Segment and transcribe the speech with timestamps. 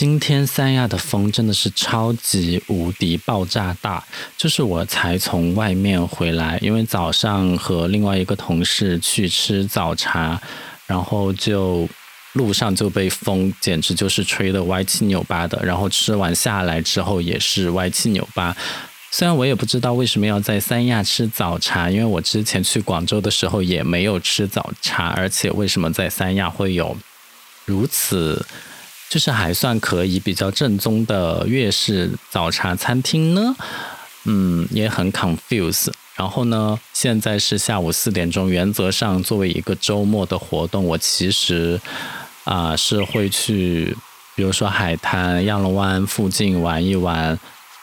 [0.00, 4.02] 今天三亚的风真的是超级无敌爆炸大，
[4.34, 10.40] 就是我才从外面回来，因为早上和另外一个同事去吃早茶，
[10.86, 11.86] 然后就
[12.32, 18.56] 路上就被风简直就是吹得歪七扭八的，然后吃完下来之后也是歪七扭八。
[19.10, 26.96] 虽然我也不知道为什么要在三亚吃早茶，因为我之前去广州的时候也没有吃早茶，而且为什么在三亚会有
[27.66, 28.46] 如此？
[29.10, 33.54] 就是还算可以比较正宗的粤式早茶餐厅呢，
[34.24, 35.88] 嗯，也很 confuse。
[36.14, 41.80] 然后呢，现在是下午四点钟，原则上作为一个周末的活动，我其实
[42.44, 43.96] 啊是会去，
[44.36, 47.36] 比如说海滩、亚龙湾附近玩一玩。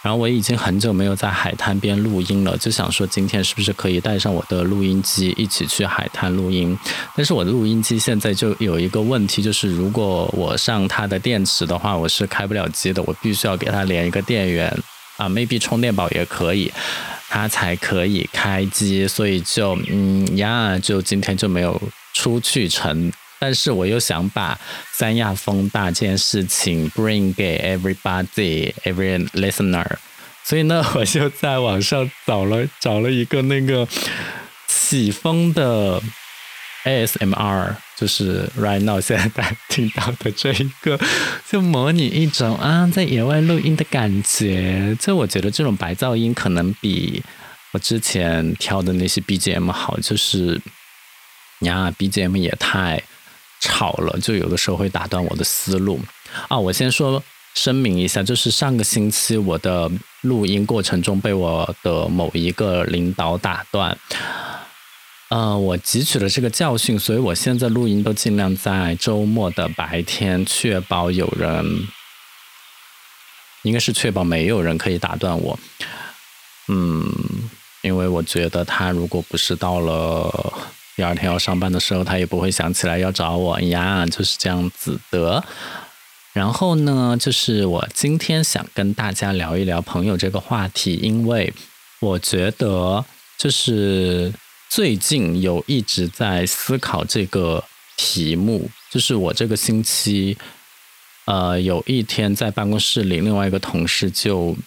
[0.03, 6.77] 然后我已经很久没有在海滩边录音了，就想说今天是不是可以带上我的录音机一起去海滩录音？
[7.15, 14.69] 但是我的录音机现在就有一个问题，就是如果我上它的电池的话，我是开不了机的，我必须要给它连一个电源
[15.17, 16.71] 啊，maybe 充电宝也可以，
[17.27, 19.07] 它才可以开机。
[19.07, 21.81] 所以就嗯呀，就今天就没有
[22.13, 23.11] 出去成。
[23.39, 24.59] 但是我又想把
[24.91, 29.85] 三亚风大这件事情 bring 给 everybody every listener，
[30.43, 33.87] 所以呢，我就在网上找了 找了一个那个
[34.67, 36.01] 起风的
[36.83, 40.99] ASMR，就是 right now 现在大家听到的这一个，
[41.49, 44.95] 就模拟一种啊在野外录音的感觉。
[44.99, 47.21] 就我觉得这种白噪音可能比
[47.73, 50.59] 我之前挑的那些 BGM 好，就是
[51.59, 53.03] 呀 BGM 也太。
[53.59, 55.99] 吵了，就有的时候会打断我的思路
[56.47, 56.57] 啊！
[56.57, 57.21] 我先说
[57.53, 59.89] 声明一下，就是上个星期我的
[60.21, 63.97] 录音过程中被我的某一个领导打断，
[65.29, 71.87] 呃，我汲取了这个教训，所以我现在录音都尽量在周末的白天，确保有人，
[73.63, 75.59] 应该是确保没有人可以打断我。
[76.67, 77.11] 嗯，
[77.81, 80.53] 因为我觉得他如果不是到了。
[80.97, 85.45] 第二天要上班的时候，他也不会想起来要找我呀，就是这样子的。
[86.33, 91.53] 然后呢，就是我今天想跟大家聊一聊朋友这个话题，因为
[91.99, 93.05] 我觉得
[93.37, 94.33] 就是
[94.69, 97.63] 最近有一直在思考这个
[97.95, 98.71] 题目。
[98.89, 100.35] 就是我这个星期，
[101.25, 104.57] 呃，有一天在办公室里，另外一个同事就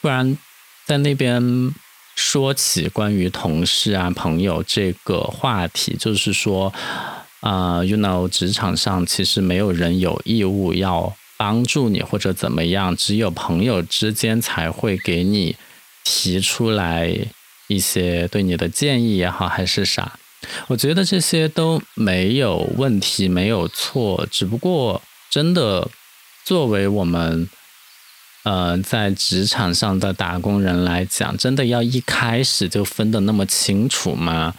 [0.00, 0.38] 突然
[0.86, 1.74] 在那边。
[2.20, 6.72] 说起关于同事啊、朋友这个话题，就是说，
[7.40, 15.56] 啊，you know，职场上其实没有人有义务要帮助你或者怎么样，只有朋友之间才会给你
[16.04, 17.10] 提出来
[17.68, 20.18] 一些对你的建议也好，还是啥。
[20.68, 25.00] 我觉得这些都没有问题，没有错，只不过
[25.30, 25.88] 真的
[26.44, 27.48] 作为我们。
[28.42, 34.54] 呃，在职场上的打工人来讲，真的要一开始就分的那么清楚吗？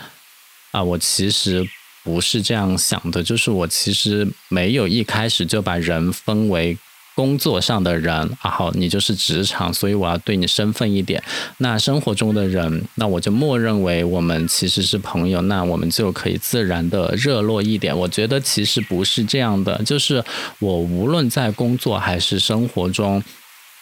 [0.71, 1.67] 啊，我其实
[2.03, 6.77] 不是这样想的，就是我其实没有一开始就把人分为
[7.15, 11.21] 工作上的人啊，好，你就是职场，所以我要对你身份一点。
[11.57, 17.97] 那生活中的人，那我就默认为我们其实是朋友，那我们就可以自然的热络一点。
[17.97, 20.23] 我觉得其实不是这样的，就是
[20.59, 23.23] 我无论在工作还是生活中。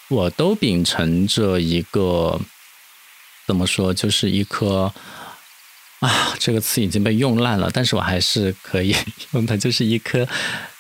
[0.09, 2.39] 我都秉承着一个
[3.47, 4.91] 怎么说，就是一颗
[5.99, 8.95] 啊，这个词已经被用烂了，但是我还是可以
[9.31, 10.27] 用它，就是一颗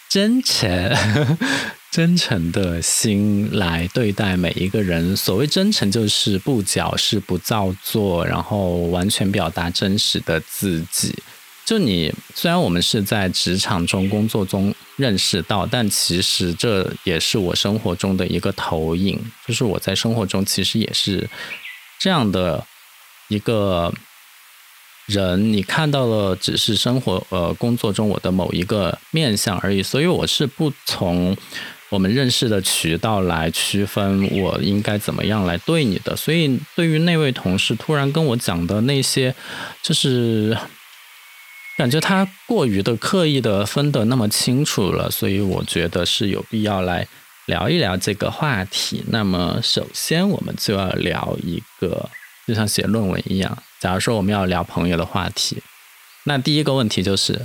[0.09, 0.95] 真诚、
[1.91, 5.15] 真诚的心来对待每一个人。
[5.15, 11.15] 所谓真诚，就是不矫饰、不造作，然后完全表达真实的自己。
[11.69, 19.19] 就你，虽然我们是在职场中、工作中认识到，但其实这也是我生活中的一个投影。
[19.45, 21.29] 就是我在生活中其实也是
[21.99, 22.65] 这样的
[23.27, 23.93] 一个
[25.05, 29.83] 人，你看到了只是生活呃工作中我的某一个面相而已。
[29.83, 31.37] 所以我是不从
[31.89, 36.15] 我们认识的渠道来区分我应该怎么样来对你的。
[36.15, 39.35] 所以对于那位同事突然跟我讲的那些，
[39.83, 40.57] 就是。
[41.79, 47.07] 感觉他过于的刻意的分得那么清楚了，所以我觉得是有必要来
[47.45, 49.01] 聊一聊这个话题。
[49.07, 52.09] 那么，首先我们就要聊一个，
[52.45, 53.57] 就像写论文一样。
[53.79, 55.63] 假如说我们要聊朋友的话题，
[56.25, 57.39] 那第一个问题就是，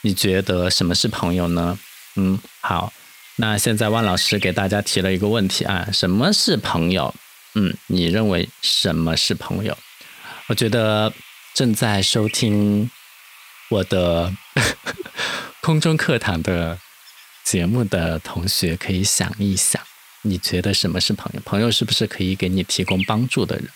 [0.00, 1.78] 你觉得什么是朋友呢？
[2.14, 2.90] 嗯，好，
[3.36, 7.14] 那现在万老师给大家提了一个问题啊，什么是朋友？
[7.54, 9.76] 嗯，你认为什么是朋友？
[10.46, 11.12] 我觉得
[11.52, 12.90] 正在收听。
[13.68, 14.32] 我的
[15.60, 16.78] 空中课堂的
[17.44, 19.82] 节目的同学可以想一想，
[20.22, 21.40] 你觉得什么是朋友？
[21.44, 23.68] 朋友是不是可以给你提供帮助的人？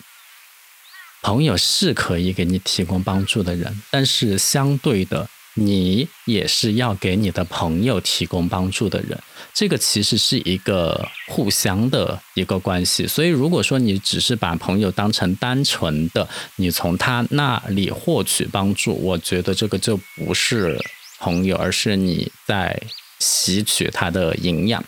[1.21, 5.29] 朋友是可以给你提供帮助的人，但是相对的。
[5.55, 9.19] 你也是要给你的朋友提供帮助的人，
[9.53, 13.05] 这个其实是一个互相的一个关系。
[13.05, 16.25] 所以，如果说你只是把朋友当成单纯的
[16.55, 20.79] 你从他那里获取帮助，我觉得这个就不是
[21.19, 22.81] 朋友，而是你在
[23.19, 24.81] 吸取他的营养。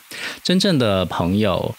[0.44, 1.76] 真正的朋友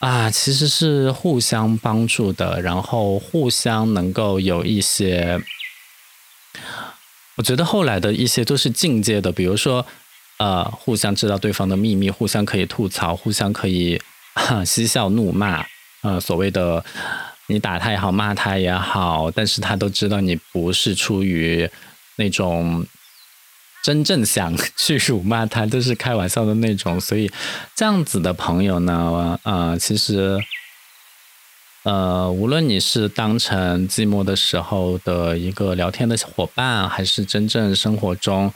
[0.00, 5.40] 啊，其实是互相帮助的，然后互相能够有一些。
[7.36, 9.86] 我觉得后来的一些都是进阶的，比如说，
[10.38, 14.00] 呃，互相知道对方的秘密，互相可以吐槽，互相可以
[14.64, 15.64] 嬉笑怒骂，
[16.02, 16.84] 呃，所谓的
[17.48, 21.70] 你打他也好，骂他也好，但是他都知道你不是出于
[22.16, 22.86] 那种
[23.84, 27.30] 真正想去辱骂他，都是开玩笑的那种，所以
[27.74, 30.38] 这样子的朋友呢，呃，其实。
[31.86, 38.52] 呃，无论你是当成寂寞的时候的一个聊天的伙伴，还是真正生活中，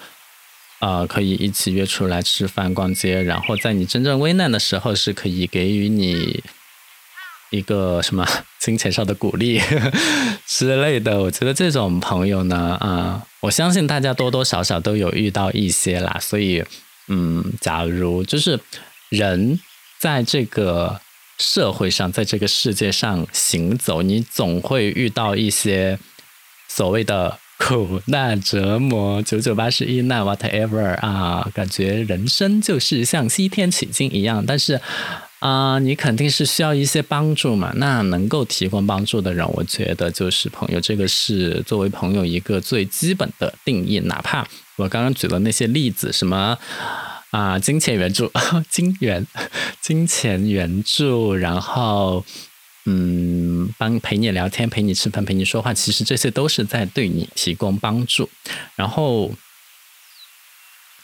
[0.81, 6.43] 呃，可以一起约出来吃饭、逛街，然后在你真正危难的时候，是可以给予你
[7.51, 8.27] 一个什么
[8.59, 9.61] 金钱上的鼓励
[10.45, 11.21] 之类的。
[11.21, 16.19] 我觉得这种朋友呢，啊，我相信大家多多少少都有遇到一些啦。
[16.21, 16.65] 所以，
[17.07, 18.59] 嗯，假如就是
[19.09, 19.61] 人
[20.01, 21.01] 在这个。
[21.41, 25.99] 社会上，在这个世界上行走，你总会遇到一些
[26.69, 34.45] 所谓的苦难折磨、九九八十一难，whatever 啊，感觉人生就是像西天取经一样。
[34.47, 34.79] 但是
[35.39, 37.73] 啊，你肯定是需要一些帮助嘛。
[37.77, 40.79] 那能够提供帮助的人，我觉得就是朋友。
[40.79, 43.99] 这个是作为朋友一个最基本的定义。
[44.01, 44.47] 哪怕
[44.77, 46.59] 我刚刚举的那些例子，什么。
[47.31, 48.31] 啊，金钱援助，
[48.69, 49.25] 金援，
[49.81, 52.25] 金钱援助，然后，
[52.87, 58.29] 嗯，帮陪你聊天，陪你吃饭，陪你说话，其实这些都是在对你提供帮助。
[58.75, 59.33] 然后，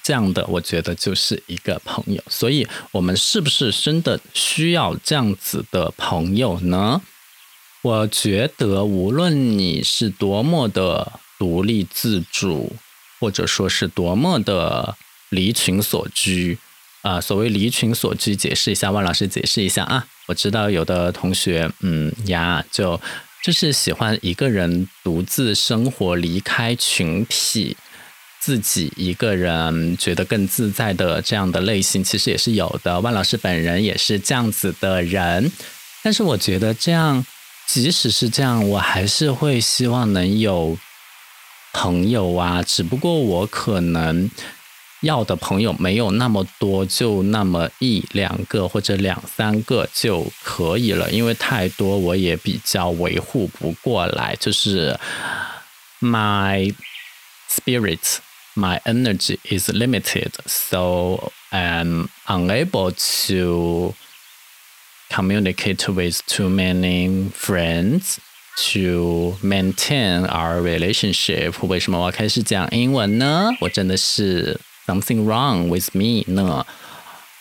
[0.03, 2.21] 这样的，我觉得就是一个朋友。
[2.29, 7.03] 所以，我们是不是真的需要这样子的朋友呢？
[7.83, 12.75] 我觉得，无论你是多么的独立自主，
[13.21, 14.97] 或者说是多么的。
[15.37, 16.59] 离群所居，
[17.03, 20.05] 啊，所谓离群所居，解释一下，万老师解释一下啊。
[20.27, 23.01] 我知道有的同学，嗯呀，就
[23.45, 27.77] 就是喜欢一个人独自生活，离开群体，
[28.41, 32.99] 自己一个人觉得更自在的这样的类型，其实也是有的。
[32.99, 35.53] 万老师本人也是这样子的人，
[36.03, 37.25] 但是我觉得这样，
[37.69, 40.77] 即使是这样，我还是会希望能有
[41.73, 44.29] 朋友啊，只不过我可能。
[45.02, 54.36] 要的朋友没有那么多，就那么一两个或者两三个就可以了，因为太多我也比较维护不过来。
[54.40, 54.96] 就是
[56.00, 56.72] my
[57.50, 58.20] spirit,
[58.54, 62.92] my energy is limited, so I'm unable
[63.26, 63.96] to
[65.10, 68.18] communicate with too many friends
[68.72, 71.56] to maintain our relationship。
[71.66, 73.50] 为什么我要开始讲英文呢？
[73.62, 74.60] 我真的是。
[74.87, 76.65] Something wrong with me 呢？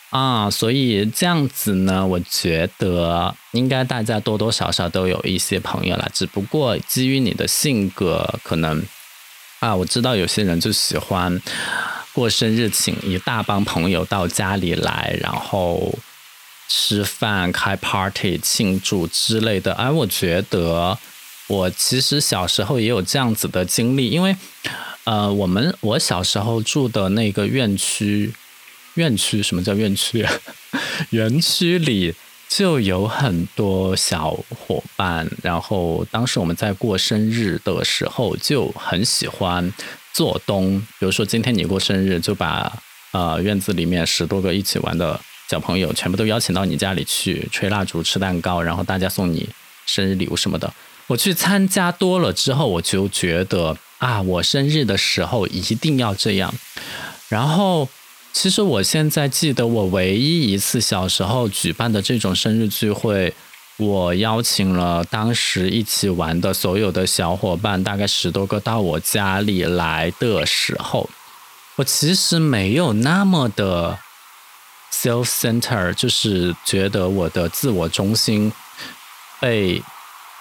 [0.10, 6.10] 啊，所以这样子呢，我觉得应该大家多多少少都有一些朋友啦。
[6.14, 8.82] 只不过基于你的性格，可能
[9.60, 11.42] 啊，我知道有些人就喜欢
[12.14, 15.94] 过生日，请一大帮朋友到家里来，然后
[16.70, 19.74] 吃饭、开 party 庆祝之类的。
[19.74, 20.98] 哎，我觉得
[21.48, 24.36] 我其实小时候也有这样子的经历，因为。
[25.06, 28.34] 呃，我们我小时候住的那个院区，
[28.96, 30.26] 院区什么叫院区？
[31.12, 32.16] 园区里
[32.50, 39.72] 就有很多小伙伴，然后当时我们在过生日的时候就很喜欢
[40.12, 42.76] 做东，比如说今天你过生日，就把
[43.12, 49.48] 呃院子里面十多个一起玩的小朋友全部都邀请到你家里去吹蜡烛、吃蛋糕，然后大家送你
[49.86, 50.74] 生日礼物什么的。
[51.08, 53.78] 我去参加多了之后，我就觉得。
[53.98, 56.54] 啊，我生日的时候一定要这样。
[57.30, 57.88] 然后，
[58.34, 63.34] 其实我现在记得我唯一一次小时候举办的这种生日聚会，
[63.78, 71.10] 我邀请了当时一起玩的所有的小伙伴，大概十多个到我家里来的时候，
[71.78, 73.98] 我其实没有那么的
[74.92, 78.52] self center，就是觉得我的自我中心
[79.40, 79.82] 被。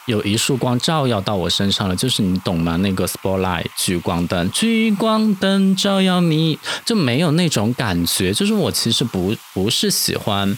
[0.07, 2.77] 有一束光照耀到我身上了，就是你懂吗？
[2.77, 8.33] 那个 spotlight 聚光灯，聚光灯照耀你，就没有那种感觉。
[8.33, 10.57] 就是我其实不不是喜欢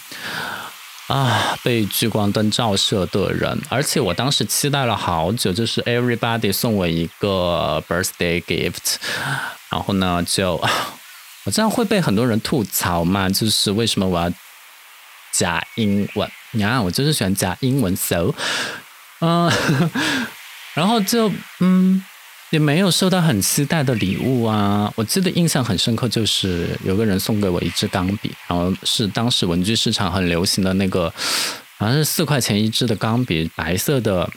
[1.07, 8.97] 啊被聚光灯照射的人，而且我当时期待了好久，就是 everybody 送我一个 birthday gift，
[9.71, 10.55] 然后呢，就
[11.47, 13.29] 我这样会被很多人吐槽嘛？
[13.29, 14.29] 就是为什么我要
[15.33, 16.29] 加英文？
[16.51, 18.35] 你看，我就是喜欢加英文，so。
[19.21, 19.51] 嗯，
[20.75, 22.03] 然后就嗯，
[22.51, 24.93] 也没有收到很期待的礼物啊。
[24.95, 31.13] 我记得印象很深刻，就是有个人送给我一支钢笔，然后是当时文具市场很流行的那个，
[31.79, 34.31] 好像是四块钱一支的钢笔，白色的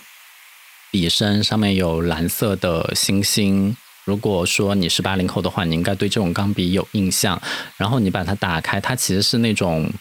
[0.91, 3.75] 笔身，上面有蓝色的星星。
[4.05, 7.39] 如果说你是八零后的话，你应该对这种钢笔有印象。
[7.77, 9.91] 然后你把它打开，它其实是那种。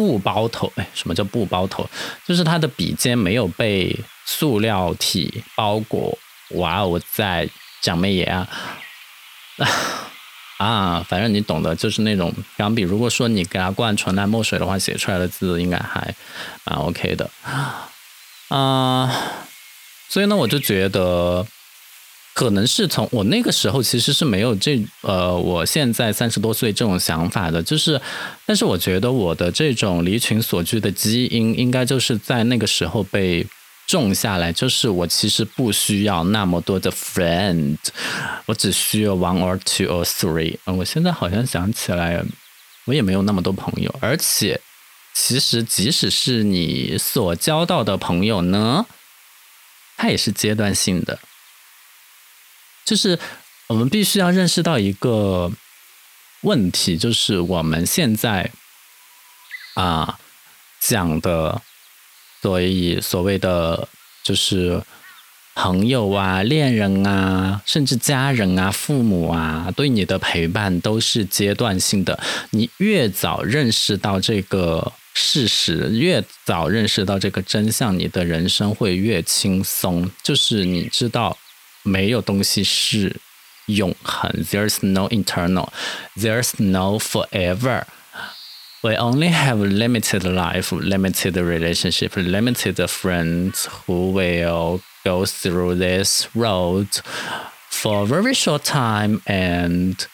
[0.00, 1.86] 布包头，哎，什么叫布包头？
[2.26, 6.18] 就是它的笔尖没有被塑料体包裹。
[6.52, 7.46] 哇，我在
[7.82, 8.48] 讲妹爷啊！
[10.56, 12.80] 啊，反正你懂的，就是那种钢笔。
[12.80, 16.14] 如果说你给它灌纯蓝墨水的话，写出来的字应该还
[16.64, 17.30] 蛮 OK 的。
[18.48, 19.14] 啊，
[20.08, 21.46] 所以呢，我就觉得。
[22.40, 28.00] 可能是从我那个时候其实是没有这呃，我现在三十多岁这种想法的，就是，
[28.46, 33.46] 但是我觉得我的这种离群所居的基因，应该就是在那个时候被
[33.86, 37.76] 种下来，就是我其实不需要那么多的 friend，
[38.46, 40.56] 我只需要 one or two or three。
[40.64, 42.24] 嗯，我现在好像想起来，
[42.86, 44.58] 我也没有那么多朋友，而且
[45.12, 48.86] 其实即使是你所交到的朋友呢，
[49.98, 51.18] 它也是阶段性的。
[52.90, 53.16] 就是
[53.68, 55.52] 我们必须要认识到一个
[56.40, 58.50] 问题，就是我们现在
[59.74, 60.18] 啊
[60.80, 61.62] 讲的，
[62.42, 63.88] 所以所谓的
[64.24, 64.82] 就是
[65.54, 72.18] 朋友啊、恋人啊，甚至家人啊、父母啊，对你的陪伴都是阶段性的。
[72.50, 80.10] 你越早认识到这个事实，越早认识到这个真相，你的人生会越轻松。
[80.24, 81.38] 就是你知道。
[81.89, 83.19] 没有东西是
[83.67, 85.69] 永恒，There's no eternal,
[86.15, 87.83] There's no forever.
[88.81, 96.87] We only have limited life, limited relationship, limited friends who will go through this road
[97.71, 100.05] for a very short time and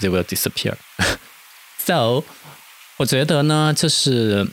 [0.00, 0.76] they will disappear.
[1.78, 2.24] so，
[2.98, 4.46] 我觉得呢，就是。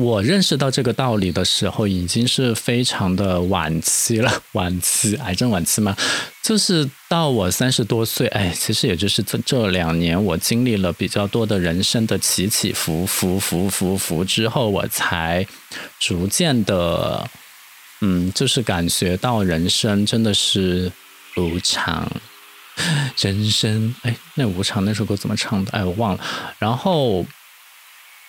[0.00, 4.42] 我认识到这个道理的时候，已经是非常的晚期了。
[4.52, 5.94] 晚期，癌症晚期吗？
[6.42, 15.46] 就是到我三十多岁，哎，其实也就是这这两年，我经历了比较多的人生的起起伏伏伏伏伏之后，我才
[15.98, 17.28] 逐渐的，
[18.00, 20.90] 嗯，就是感觉到人生真的是
[21.36, 22.10] 无常。
[23.20, 25.72] 人生，哎，那无常那首歌怎么唱的？
[25.72, 26.20] 哎，我忘了。
[26.58, 27.26] 然后。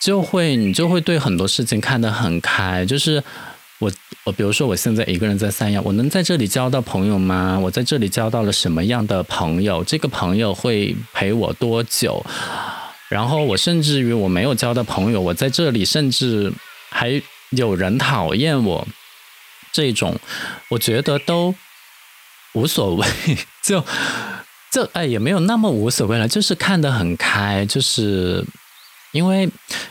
[0.01, 2.83] 就会，你就会对很多事情看得很开。
[2.83, 3.23] 就是
[3.77, 3.91] 我，
[4.23, 7.59] 我比如说，我现在一个人在三亚，我能在这里交到朋友吗？
[7.61, 9.83] 我在这里交到了什么样的朋友？
[9.83, 12.25] 这个朋友会陪我多久？
[13.09, 16.51] 然后我甚至于我没有交到朋友，我在这里甚至
[16.89, 18.87] 还有人讨厌我，
[19.71, 20.19] 这种
[20.69, 21.53] 我觉得都
[22.53, 23.05] 无所谓。
[23.61, 23.85] 就
[24.71, 28.43] 就哎，也没有那么无所谓了，就是看得很开，就是。
[29.11, 29.43] 因为，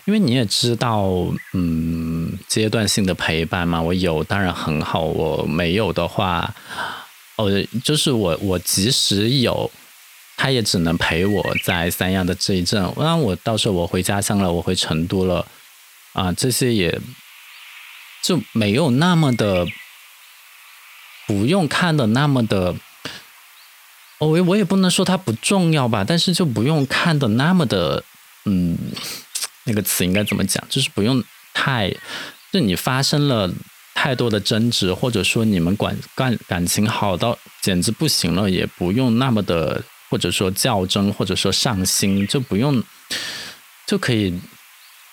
[0.07, 1.07] 因为你也知道，
[1.53, 6.55] 嗯，阶段性的陪伴嘛，我有当然很好，我没有的话，
[7.37, 7.51] 哦，
[7.85, 9.71] 就是我我即使有，
[10.39, 12.83] 他也只能陪我在三亚的这一阵。
[12.97, 15.47] 那我到时候我回家乡了，我回成都了，
[16.15, 16.99] 啊，这些也
[18.23, 19.67] 就没有那么的，
[21.27, 22.75] 不用看的那么的，
[24.19, 28.03] 我我也不能说它不重要吧，但是就不用看的那么的。
[28.45, 28.77] 嗯，
[29.65, 30.65] 那个词应该怎么讲？
[30.71, 31.95] 就是不用太，
[32.53, 33.53] 就你发生了
[33.95, 42.83] 太多的争执，或者说你们感感感情好到简直不行了，也不用那么的，或者说较真，或者说上心，就不用，
[43.87, 44.41] 就可以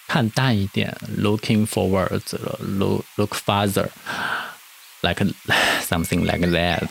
[0.08, 5.26] 看淡一点，looking forward 了，look look farther，like
[5.86, 6.88] something like that。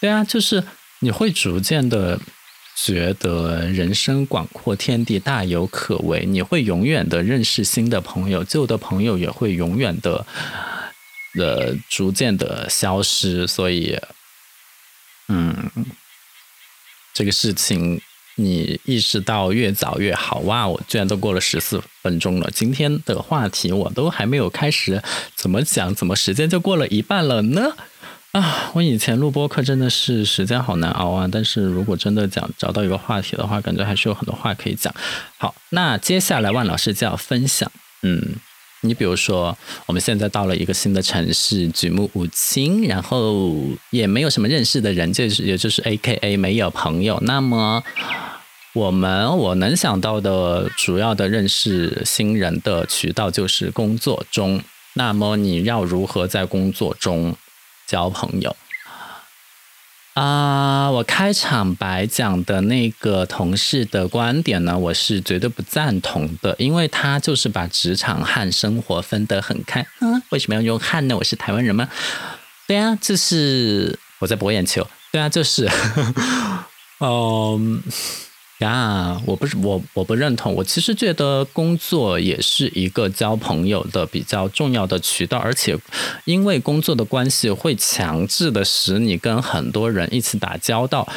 [0.00, 0.64] 对啊，就是
[0.98, 2.18] 你会逐渐的。
[2.82, 6.24] 觉得人生广阔，天地大有可为。
[6.24, 10.24] 你会永远的认识新的朋友，旧的朋友也会永远的
[11.38, 13.46] 呃逐渐的消失。
[13.46, 13.98] 所以，
[15.28, 15.70] 嗯，
[17.12, 18.00] 这个事情
[18.36, 20.38] 你意识到越早越好。
[20.40, 25.02] 哇，我居然都过了十四分钟了，今天的话题我都还没有开始，
[25.34, 25.94] 怎么讲？
[25.94, 27.76] 怎么时间就过了一半了呢？
[28.32, 31.28] 啊，我以前录播课真的是时间好难熬啊！
[31.30, 34.94] 但是如果真的讲找到一个话题的话，感觉还是有很多话可以讲。
[35.36, 37.70] 好，那接下来万老师就要分享，
[38.02, 38.36] 嗯。
[38.82, 43.54] 你比如说，我们现在到了一个新的城市，举目无亲，然后
[43.90, 47.18] 也没有什么认识的人，就是也就是 A K A 没有朋友。
[47.20, 47.84] 那么，
[48.72, 54.62] 我们我能想到的主要的认识新人的渠道就是工作中。
[54.94, 57.36] 那么，你要如何在工作中
[57.90, 58.54] 交朋友？
[60.14, 69.84] 啊，我开场白讲的那个同事的观点呢，我是绝对不赞同的，因为他就是把职场和生活分得很开。
[70.00, 71.16] 嗯，为什么要用汉呢？
[71.16, 71.88] 我是台湾人吗？
[72.68, 74.86] 对啊，这是我在博眼球。
[75.10, 75.68] 对啊，就是，
[77.00, 77.82] 嗯。
[78.60, 80.54] 呀，我不是我我不认同。
[80.54, 85.78] 我其实觉得工作也是一个交朋友的比较重要的渠道，而且
[86.26, 91.08] 因为工作的关系，会强制的使你跟很多人一起打交道。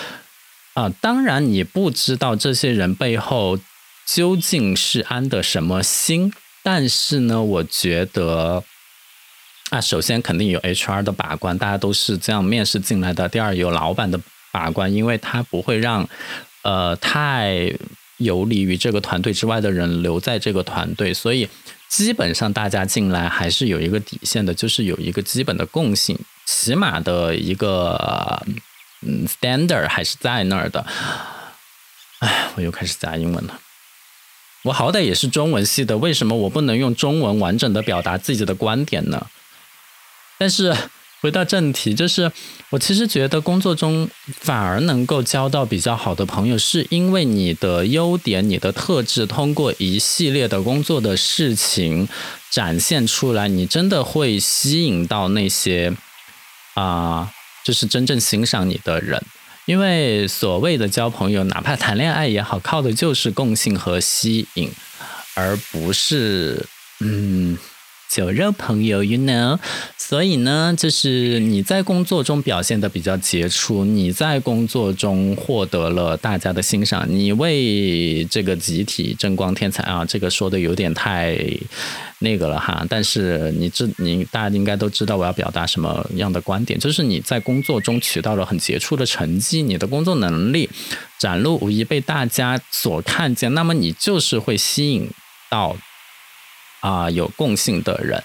[0.73, 3.59] 啊，当然你不知道这些人背后
[4.05, 6.31] 究竟是安的什么心，
[6.63, 8.63] 但是呢，我觉得
[9.69, 13.27] 啊，首先肯定有 HR 的把关，大家都是这样面试进来的。
[13.27, 14.17] 第二，有老板的
[14.53, 16.07] 把关，因为他不会让。
[16.63, 17.74] 呃，太
[18.17, 21.50] 游离于这个团队之外的人留在这个团队，所以
[21.89, 28.41] 基本上大家进来还是有一个底线的，就是有一个基本的共性，起码的一个
[29.01, 30.86] 嗯 standard 还是在那儿的。
[32.20, 33.60] 哎，我又开始加英文了。
[34.63, 39.27] 我好歹也是中文系的，为什么我不能用中文完整的表达自己的观点呢？
[40.38, 40.74] 但是。
[41.24, 42.30] 回到正题，就是
[42.70, 44.10] 我其实觉得工作中
[44.42, 52.10] 反而能够交到比较好的朋友，是因为你的优点、你的特质通过一系列的工作的事情
[52.50, 55.94] 展现出来，你真的会吸引到那些
[56.74, 57.32] 啊，
[57.63, 59.24] 就是真正欣赏你的人。
[59.65, 64.70] 因为所谓的交朋友，哪怕谈恋爱也好，靠的就是共性和吸引，
[65.36, 66.65] 而不是
[67.00, 67.58] 嗯。
[68.13, 69.58] 酒肉朋友，you know，
[69.97, 81.36] 所以呢，就是你在工作中表现的比较杰出，你在工作中获得了大家的欣赏，你为这个集体争光添彩啊，这个说的有点太
[82.19, 82.86] 那个了哈。
[82.88, 90.69] 但是你知，你大家应该都知道我要表达什么样的观点，就是你在工作中取到了很杰出的成绩，你的工作能力
[91.17, 95.10] 展露无遗，被大家所看见，那么你就是会吸引
[95.49, 95.76] 到。
[96.84, 98.22] 啊，有共性的人，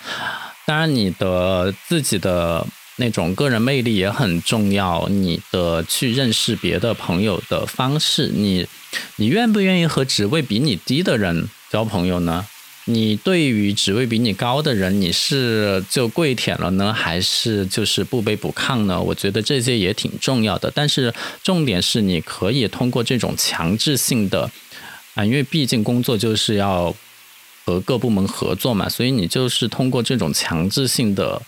[0.66, 2.66] 当然你的自己的
[2.96, 5.06] 那种个人魅力也很重要。
[5.08, 8.66] 你的去认识别的朋友的方式，你
[9.14, 12.44] 你愿不愿意和职位比你低的人交朋友呢？
[12.86, 19.00] 你对于职位比你高的人，你是就跪舔了呢，还是就是不卑不亢呢？
[19.00, 20.68] 我觉得这些也挺重要的。
[20.74, 24.50] 但是重点是，你可以通过这种强制性的
[25.14, 26.92] 啊，因为毕竟工作就是要。
[27.68, 31.42] 和各部门合作嘛，所以你就是通过这种强制性的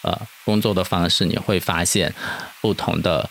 [0.00, 2.14] 呃工作的方式，你会发现
[2.62, 3.28] 不同的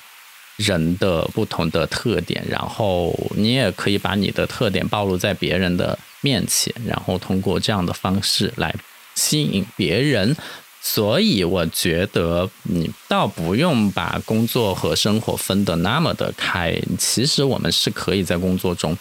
[0.57, 8.71] 人的不同的特点，然后你也可以把你的特点暴露在别人的面前，然后通过这样的方式来
[9.15, 10.37] 吸引别人。
[10.79, 18.95] 所以我觉得你倒不用把工作和生活分得那么的开，其实我们是可以在工作中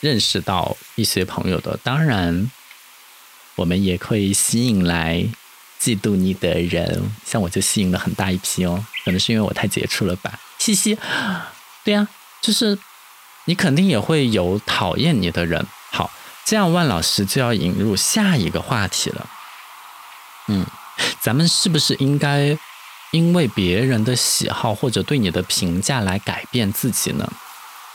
[0.00, 2.50] 认识到一些朋友的，当然。
[3.58, 5.16] 我们也可以吸引来
[5.80, 10.96] 嫉妒你的人，像我就吸引了很大一批哦，可能是因为我太杰出了吧，嘻嘻。
[11.84, 12.06] 对呀，
[12.40, 12.78] 就是
[13.46, 15.66] 你肯定也会有讨厌你的人。
[15.90, 16.08] 好，
[16.44, 19.28] 这样万老师就要引入下一个话题了。
[20.46, 20.64] 嗯，
[21.20, 22.56] 咱们是不是应该
[23.10, 27.28] 因为别人的喜好或者对你的评价来改变自己呢？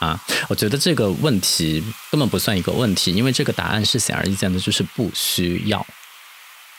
[0.03, 5.85] 啊，我觉得这个问题根本不算一个问题，因为这个答案是显而易见的，就是不需要。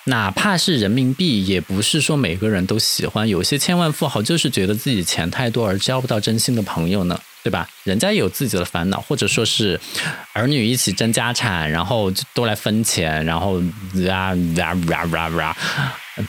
[0.07, 3.27] 哪怕是人民币，也不是说每个人都喜欢。
[3.27, 7.67] 有些千万富豪就是觉得自己钱太多而交不到真心的朋友呢，对吧？
[7.85, 9.81] 人家有自己的烦恼，或者说是
[10.35, 13.63] 儿女一起争家产，然后都来分钱，然后，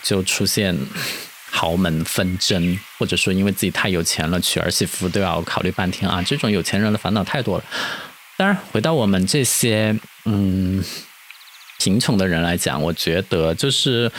[0.01, 0.73] 就出现。
[1.55, 6.21] 豪门纷争，或者说因为自己太有钱了，娶儿媳妇都要考虑半天啊！
[6.21, 7.63] 这种有钱人的烦恼太多了。
[8.35, 10.83] 当然，回到我们这些嗯
[11.79, 14.11] 贫穷的人来讲，我觉得就是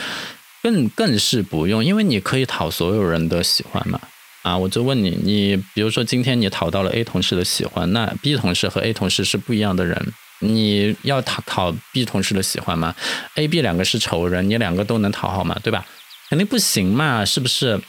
[0.63, 4.01] 更更是不用，因为你可以讨所有人的喜欢嘛。
[4.41, 12.95] 啊，我就问你，你比如说今天你讨到了 A 同事的喜欢，那 B 同事和 A 同事是不一样的人，你要讨讨 B 同事的喜欢吗
[13.35, 15.55] ？A、B 两个是仇人，你两个都能讨好吗？
[15.61, 15.85] 对吧？
[16.29, 17.81] 肯定不行嘛，是不是？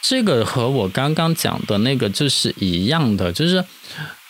[0.00, 3.64] 这个和我刚刚讲的那个就是一样的，就是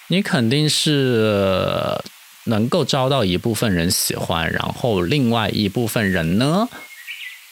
[0.08, 2.00] 你肯定是
[2.44, 6.68] 能够招到一部分人喜欢，然后另外一部分人呢，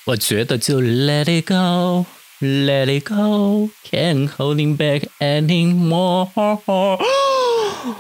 [0.07, 6.31] 我觉得就 let it go，let it go，can't holding back anymore。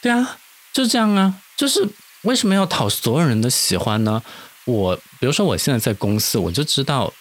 [0.00, 0.38] 对啊，
[0.72, 1.88] 就这样啊，就是
[2.22, 4.22] 为什么要讨所有人的喜欢呢？
[4.64, 7.12] 我比如说我现在在公司，我就知道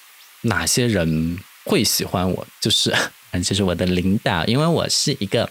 [0.41, 1.39] 哪些人。
[1.63, 2.91] 会喜欢我，就是
[3.29, 5.47] 嗯，就是我的领导，因为我是一个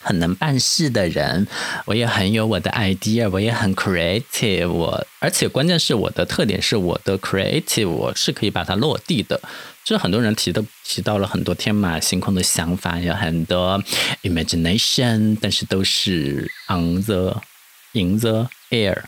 [0.00, 1.48] 很能办事的人，
[1.84, 9.40] 我也很有我的 idea，我也很 creative，我而且关键是我的特点是我的 creative，我是可以把它落地的。
[9.82, 13.82] 就是很多人提的提到了很多天马行空的想法，有很多
[14.22, 17.42] imagination，但是都是 on the
[17.94, 19.02] in the air。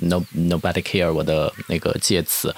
[0.00, 2.54] No, nobody care 我的那个介词，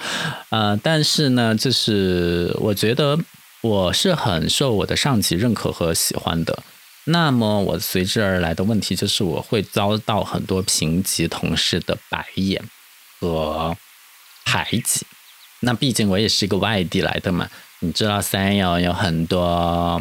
[0.49, 3.17] 呃，但是呢，就是我觉得
[3.61, 6.61] 我是很受我的上级认可和喜欢的。
[7.05, 12.63] 那么我随之而来的问题就是，我会遭到很多平级同事的白眼
[13.19, 13.75] 和
[14.45, 15.07] 排挤。
[15.61, 17.49] 那毕竟我也是一个外地来的嘛，
[17.79, 19.99] 你知道三幺有很多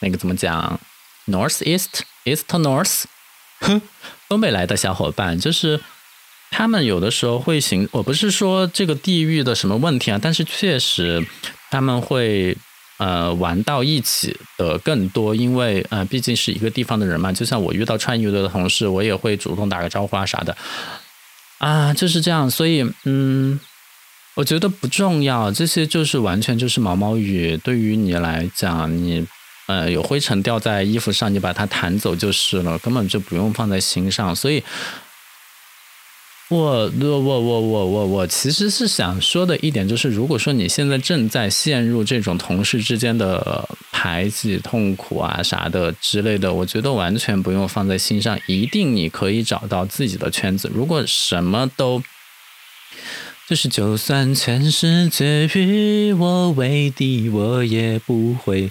[0.00, 0.80] 那个怎么讲
[1.26, 3.04] ，North East East North，
[3.60, 3.80] 哼，
[4.28, 5.80] 东北来的小伙伴就是。
[6.56, 11.26] 他们有的时候会行，我不是说这个地域的什么问题啊，但是确实
[11.68, 12.56] 他们会
[12.98, 17.32] 呃玩到一起的更多，因为呃毕竟是一个地方的人嘛。
[17.32, 20.56] 就像我遇到川渝的同事，我也会主动打个招呼啊啥的
[21.58, 22.48] 啊，就是这样。
[22.48, 23.58] 所以嗯，
[24.36, 27.56] 我觉得不重要，这些就是完全就是毛毛雨。
[27.64, 29.26] 对于你来讲，你
[29.66, 34.36] 呃有灰尘掉在衣服上，你把它弹走就是了，根本就不用放在心上。
[34.36, 34.62] 所以。
[36.54, 50.70] 我我我我我我其实是想说的一点就是，如果说你现在正在陷入这种同事之间的排挤、痛苦啊啥的之类的，我觉得完全不用放在心上，一定你可以找到自己的圈子。
[50.72, 52.02] 如果什么都
[53.48, 58.70] 就是，就算全世界与我为敌，我也不会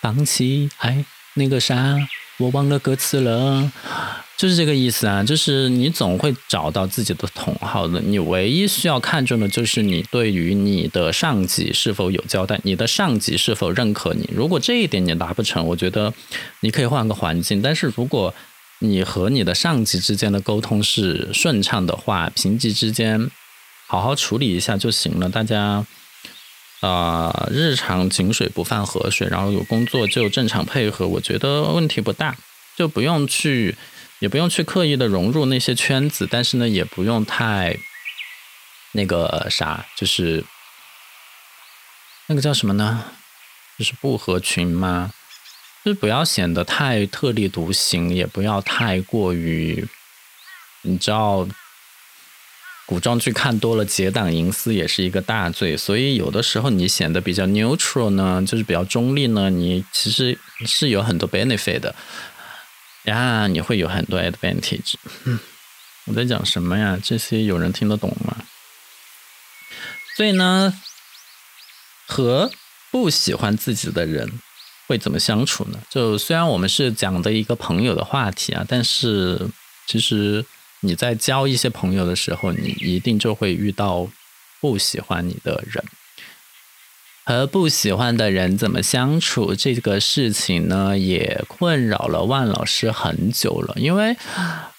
[0.00, 0.68] 放弃。
[0.78, 1.96] 哎，那个啥，
[2.38, 3.70] 我忘了歌词了。
[4.38, 8.00] 就是这个意思啊，就是你总会找到自己的同好的。
[8.00, 14.30] 你唯一需要看重的就是你对于你的上级是否有交代，你的上级是否认可你。
[14.32, 16.14] 如果这一点你达不成，我觉得
[16.60, 17.60] 你可以换个环境。
[17.60, 18.32] 但是如果
[18.78, 23.28] 你和你的上级之间的沟通是顺畅的话，平级之间
[23.88, 25.28] 好好处理一下就行了。
[25.28, 25.84] 大家
[26.78, 32.36] 啊，日常井水不犯河水，然后有工作就正常配合，我觉得问题不大，
[32.76, 33.74] 就不用去。
[34.20, 37.78] 也不用去刻意的融入那些圈子，但是呢，也不用太
[38.92, 40.44] 那个啥，就是
[42.26, 43.04] 那个叫什么呢？
[43.78, 45.12] 就是不合群吗，
[45.84, 49.86] 就是不要显得太特立独行，也不要太过于，
[50.82, 51.46] 你知道，
[52.86, 55.76] 古装剧看多了，结党营私也是一个大罪。
[55.76, 61.94] 所以有的时候你显得比较 neutral 呢，就是比较中立呢，你其实是有很多 benefit 的。
[63.08, 64.94] 呀，你会有很多 advantage。
[66.04, 66.98] 我在讲什么呀？
[67.02, 68.36] 这些有人听得懂吗？
[70.16, 70.72] 所以呢，
[72.06, 72.50] 和
[72.90, 74.40] 不喜欢自己的人
[74.86, 75.80] 会怎么相处呢？
[75.90, 79.48] 就虽然我们是讲的一个朋友的话题啊，但是
[79.86, 80.44] 其实
[80.80, 84.08] 你在交一些朋友的时候，你一定就会遇到
[84.60, 85.84] 不喜欢你的人。
[87.28, 93.74] 和不喜欢的人怎么相处这个事情呢，也困扰了万老师很久了。
[93.76, 94.16] 因为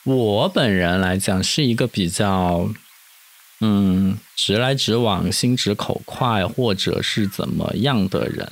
[0.04, 2.68] 我本人来讲是一个比较，
[3.62, 8.52] 嗯，直来直往、心直口快，或者是怎么样的人。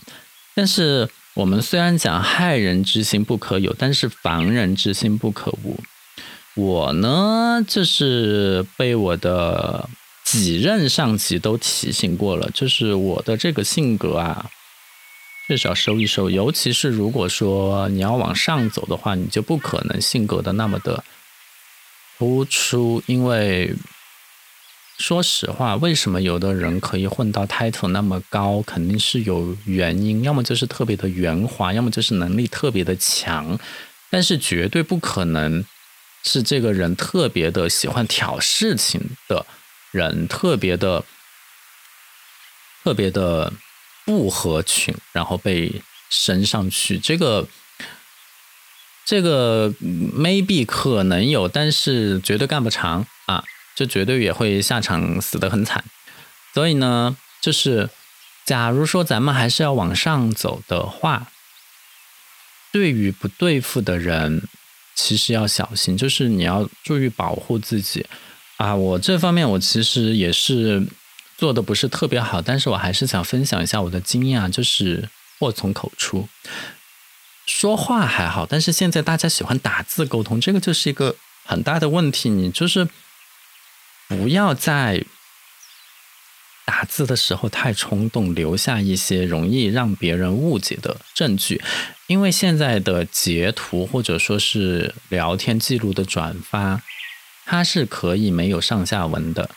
[0.53, 5.79] 但是我们虽然讲害人之心不可有，但是防人之心不可无。
[6.53, 9.89] 我呢，就是被我的。
[10.27, 14.49] 几任上级都提醒过了，就是我的这个性格啊，
[15.47, 16.29] 确实要收一收。
[16.29, 21.01] 尤其是如果说你要往上走的话，你就不可能性格的那么的
[22.17, 23.01] 突出。
[23.05, 23.73] 因为
[24.97, 30.23] 说实话，为什么有的人可以混到 title 那么高，肯定是有原因。
[30.23, 33.57] 要么就是特别的圆滑，要么就是能力特别的强，
[34.09, 35.63] 但是绝对不可能
[36.23, 39.45] 是这个人特别的喜欢挑事情的。
[39.91, 41.03] 人特别的、
[42.83, 43.51] 特别的
[44.05, 46.97] 不合群，然后被升上去。
[46.97, 47.47] 这个
[49.05, 53.43] 这个 maybe 可能有，但是绝对干不长啊，
[53.75, 55.83] 就绝对也会下场死得很惨。
[56.53, 57.89] 所以呢，就是
[58.45, 61.31] 假如说咱们还是要往上走的话，
[62.71, 64.47] 对于不对付的人，
[64.95, 68.05] 其实要小心，就是你要注意保护自己
[68.57, 68.75] 啊。
[68.75, 70.85] 我这方面我其实也是
[71.37, 76.27] 做的不是特别好，但是我还是想分享一下我的经验啊，就是祸从口出。
[77.45, 81.15] 说话还好，但是现在大家喜欢打字沟通，这个就是一个
[81.45, 82.29] 很大的问题。
[82.29, 82.89] 你就是
[84.09, 85.05] 不要在
[86.65, 91.61] 打字的时候太冲动，留下一些容易让别人误解的证据，
[92.07, 96.81] 因为现在的截图或者说是聊天记录的转发，
[97.47, 99.49] 它是可以没有上下文的，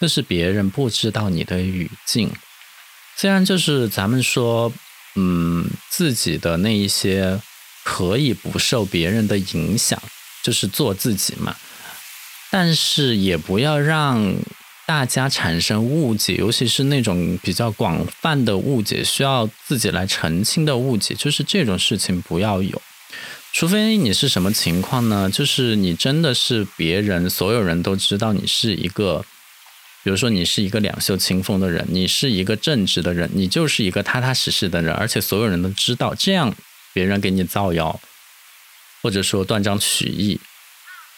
[0.00, 2.30] 就是别人不知道你的语境。
[3.16, 4.72] 虽然就是咱们说。
[5.20, 7.40] 嗯，自己的那一些
[7.82, 10.00] 可以不受别人的影响，
[10.44, 11.56] 就是做自己嘛。
[12.50, 14.36] 但是也不要让
[14.86, 22.80] 大家产生误解，尤其是那种比较广泛的误解，需要自己来澄清的误解，就是这种事情不要有。
[23.52, 25.30] 除非你是什么情况呢？
[25.30, 29.24] 就是你真的是别人所有人都知道你是一个。
[30.04, 36.54] 比如说，你是一个两袖清风的人，你是一个正直的人，你就是一个踏踏实实的人，而且所有人都知道，这样
[36.94, 38.00] 别人给你造谣，
[39.02, 40.40] 或者说断章取义，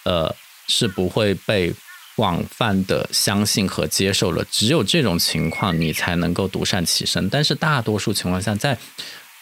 [0.04, 0.34] 呃，
[0.66, 1.72] 是不会被
[2.16, 4.44] 广泛的相信和接受了。
[4.50, 7.28] 只有这种情况，你才能够独善其身。
[7.28, 8.76] 但是大多数情况下，在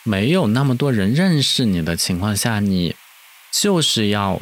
[0.08, 2.96] 没有那么多人认识你的情况下，你
[3.52, 4.40] 就是要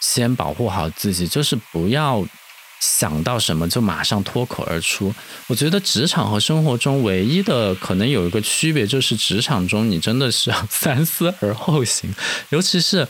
[0.00, 2.24] 先保护好自己，就是不要。
[2.78, 5.12] 想到什么就马上脱口而出。
[5.46, 12.14] 我觉得职场和生活中唯一的可能有一个区别，就是职场中你真的是要三思而后行，
[12.50, 13.08] 尤其是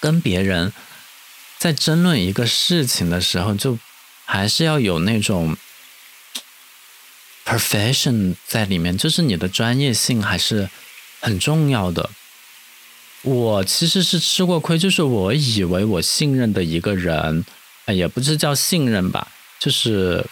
[0.00, 0.72] 跟别人
[1.58, 3.78] 在争论一个事情的时候，就
[4.24, 5.54] 还是要有那种
[7.44, 10.68] profession 在里面，就是你的专业性还是
[11.20, 12.10] 很重要的。
[13.22, 17.44] 我其实是吃过亏，就是我以为我信任的一个人。
[17.88, 19.26] 也不是叫信任吧，
[19.58, 20.24] 就是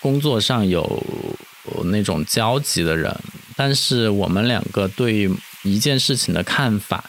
[0.00, 1.00] 工作上有
[1.84, 3.16] 那种交集的人，
[3.56, 5.30] 但是我们两个对
[5.62, 7.08] 一件事情的看法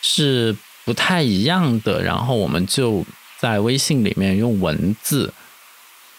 [0.00, 3.04] 是不太一样的，然后我们就
[3.36, 5.34] 在微信里面用文字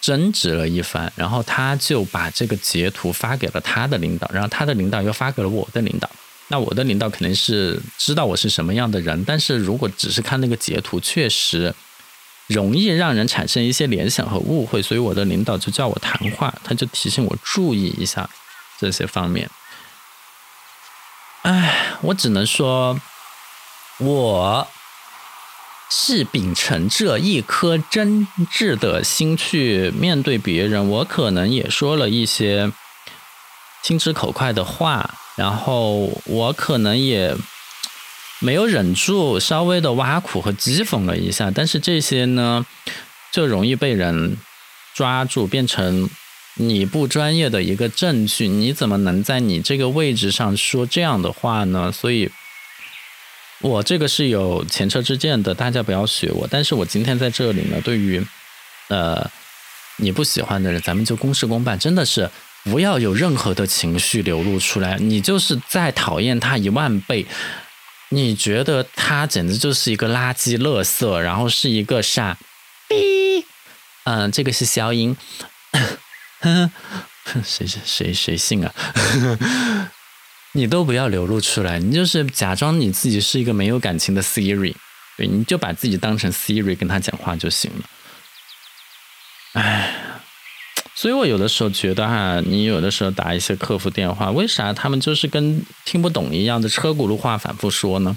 [0.02, 6.10] 争执了一番，然后他就把这个截图发给了他的领导，然后他的领导又发给了我的领导，
[6.48, 11.74] 那我的领导肯定是知道我是什么样的人，但是如果只是看那个截图，确实。
[12.48, 18.28] 容易让人产生一些联想和误会，所以我的领导就叫我谈话，他就提醒我注意一下
[18.78, 19.48] 这些方面。
[21.42, 23.00] 哎，我只能说，
[23.98, 24.68] 我
[25.94, 32.72] 是秉承着一颗真挚的心去面对别人，我可能也说了一些
[33.82, 37.36] 心直口快的话，然后我可能也。
[38.44, 42.66] 没有忍住，稍微的挖苦和讥讽了一下，但是这些呢，
[43.30, 44.36] 就容易被人
[44.94, 46.10] 抓住，变成
[46.54, 48.48] 你不专业的一个证据。
[48.48, 51.92] 你怎么能在你这个位置上说这样的话呢？
[51.92, 52.32] 所以，
[53.62, 56.46] 我这个是有前车之鉴的，大家不要学我。
[56.50, 58.22] 但是我今天在这里呢，对于
[58.88, 59.30] 呃
[59.96, 62.28] 你不喜欢的人，咱们就公事公办，真的是
[62.64, 64.98] 不要有任何的情绪流露出来。
[64.98, 67.24] 你就是再讨厌他一万倍。
[68.08, 72.36] 你觉得他简直就是一个垃圾、垃圾，然后是一个傻
[72.88, 73.46] 逼。
[74.04, 75.16] 嗯，这个是消音。
[77.44, 78.74] 谁谁谁谁信啊？
[80.52, 84.74] 你都不要流露出来，你就是假装你自己是一个没有感情的 Siri，
[85.16, 87.84] 对，你就把自己当成 Siri 跟他讲话就行了。
[89.54, 89.98] 哎。
[90.94, 98.16] 所以我有的时候觉得哈，你有的时候打一些客服电话，为啥他们就是跟听不懂一样的车轱辘话反复说呢？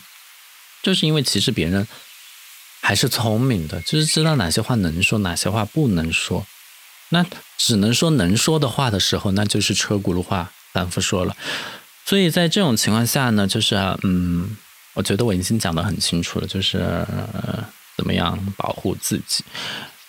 [0.84, 1.88] 就是因为其实别人
[2.82, 6.45] 还是聪明的，就是知道哪些话能说，哪些话不能说。
[7.10, 7.26] 那
[7.58, 11.36] 只能说能说的话的时候，那就是车轱辘话反复说了。
[12.06, 14.56] 所以在这种情况下呢，就是嗯，
[14.94, 16.78] 我觉得我已经讲得很清楚了，就是
[17.98, 19.44] 怎么样保护自己。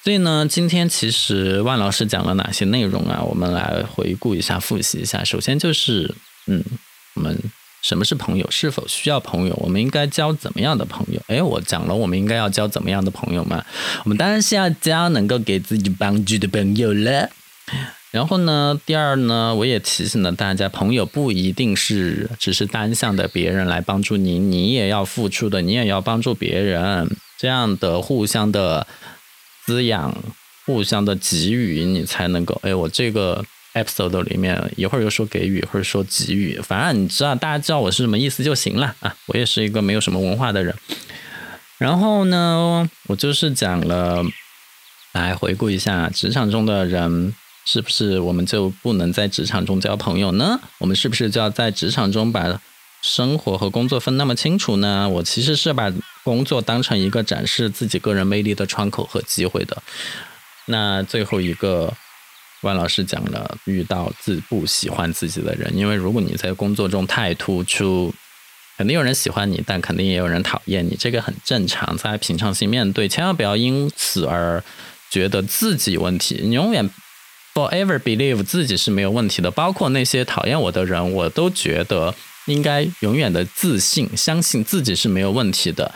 [0.05, 3.21] 所以呢，今天其实万老师讲了哪些内容啊？
[3.23, 5.25] 我们来回顾一下，复习一下。
[5.25, 6.15] 首先就是，
[6.47, 6.63] 嗯，
[7.15, 7.37] 我们
[7.83, 8.49] 什么是朋友？
[8.51, 9.55] 是否需要朋友？
[9.57, 11.21] 我们应该交怎么样的朋友？
[11.27, 13.65] 哎，我讲了，我们应该要交怎么样的朋友嘛？
[14.05, 17.31] 我们当然是要交能够给自己帮助的朋友了。
[18.16, 28.87] 然后呢，第二呢，我也提醒了大家，朋友不一定是只是单向的，别人来帮助你，你也要付出的，你也要帮助别人，这样的互相的
[29.66, 30.16] 滋养，
[30.64, 32.59] 互相的给予，你才能够。
[32.64, 39.14] 哎，我这个 episode 里面一会儿又说给予，一会儿说给予，反正你知道，大家知道我是什么意思就行了啊。
[39.26, 40.74] 我也是一个没有什么文化的人。
[41.76, 44.24] 然后呢，我就是讲了，
[45.12, 47.35] 来回顾一下职场中的人。
[47.66, 50.59] 是不是我们就不能在职场中交朋友呢？
[50.79, 52.61] 我们是不是就要在职场中把
[53.02, 55.09] 生活和工作分那么清楚呢？
[55.09, 59.83] 我其实是把工作当成一个展示自己个人魅力的窗口和机会的。
[60.66, 61.92] 那最后一个，
[62.62, 68.14] 万老师讲了，遇到自不喜欢自己的人，因为如果你在工作中太突出，
[68.76, 74.62] 肯定有人喜欢你，但肯定也有人讨厌你，这个很正常，在平常心面对，千万不要因此而
[75.11, 76.88] 觉得自己问题，你永远。
[77.57, 82.14] Forever believe 自己是没有问题的，包括那些讨厌我的人，我都觉得
[82.45, 85.95] 应该永远的自信，相信自己是没有问题的。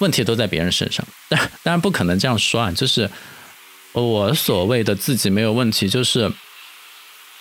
[0.00, 2.72] 问题都在别人身上，但 当然不可能这样说啊。
[2.72, 3.08] 就是
[3.92, 6.28] 我所谓的自己没有问题，就是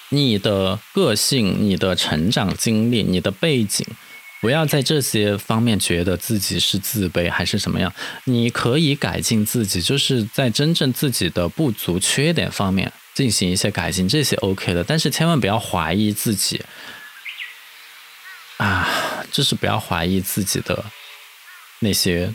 [0.10, 3.84] 你的个性、你的成长经历、你的背景，
[4.41, 7.91] 不要在这些方面觉得自己是自卑还是什么样。
[8.26, 12.93] 你可以改进自己，就是在真正自己的不足、缺点方面。
[13.13, 16.63] 进行一些改进，这些 OK 的，但是千万不要怀疑自己
[18.58, 18.88] 啊，
[19.32, 20.86] 就是不要怀疑自己的
[21.80, 22.34] 那些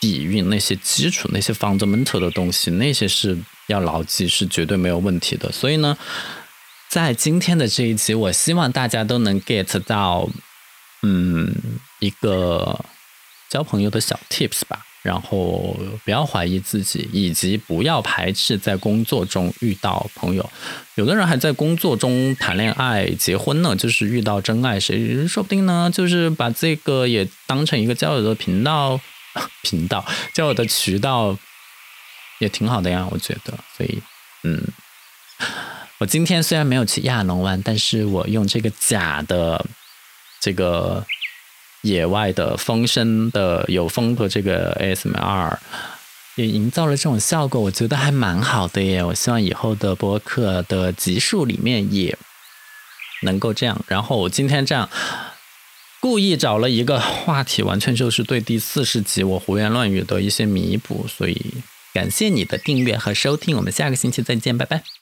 [0.00, 3.38] 底蕴、那些基础、那些 fundamental 的东西，那些是
[3.68, 5.50] 要牢记，是绝对没有问题的。
[5.52, 5.96] 所以呢，
[6.88, 10.28] 在今天的这一集，我希望大家都能 get 到，
[11.02, 11.54] 嗯，
[12.00, 12.84] 一个
[13.48, 14.84] 交朋友的小 tips 吧。
[15.02, 20.50] 然后不要怀疑自己，以及不要排斥在工作中遇到朋友。
[20.96, 25.88] 有的人还在工作中谈恋爱、结婚呢，就是遇到真爱，谁说不定呢？
[25.92, 29.00] 就是把这个也当成一个交友的频道，
[29.62, 31.38] 频道交友的渠道
[32.40, 33.56] 也挺好的呀，我觉得。
[33.76, 34.02] 所以，
[34.42, 34.60] 嗯，
[35.98, 39.64] 我今天虽然没有去亚龙湾，但是我用这个假的
[40.40, 41.06] 这个。
[41.82, 45.56] 野外的风声的有风的这个 ASMR
[46.36, 49.02] 也营造了这种效果，我觉得还蛮好的耶。
[49.02, 52.16] 我希望以后的播客的集数里面也
[53.22, 53.84] 能够这样。
[53.88, 54.88] 然后我今天这样
[56.00, 61.06] 故意找了一个话题，完全就是对第四十集我胡言乱语的一些弥补。
[61.08, 61.54] 所以
[61.92, 64.97] 感谢你的订阅和收听，我们下个星期再见，拜拜。